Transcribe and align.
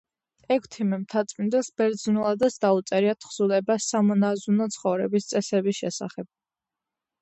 ექვთიმე 0.53 0.97
მთაწმინდელს 1.01 1.69
ბერძნულადაც 1.83 2.57
დაუწერია 2.67 3.15
თხზულება 3.27 3.79
სამონაზვნო 3.91 4.71
ცხოვრების 4.81 5.33
წესების 5.35 5.85
შესახებ. 5.87 6.35